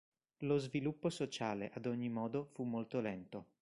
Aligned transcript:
Lo 0.39 0.57
sviluppo 0.57 1.11
sociale, 1.11 1.69
ad 1.75 1.85
ogni 1.85 2.09
modo, 2.09 2.49
fu 2.53 2.63
molto 2.63 2.99
lento. 3.01 3.45